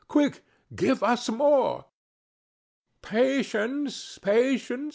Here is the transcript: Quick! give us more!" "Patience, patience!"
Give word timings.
Quick! 0.07 0.43
give 0.73 1.03
us 1.03 1.29
more!" 1.29 1.85
"Patience, 3.03 4.17
patience!" 4.17 4.89